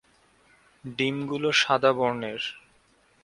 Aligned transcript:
ডিমগুলো 0.83 1.49
সাদা 1.61 1.91
বর্ণের। 1.93 2.41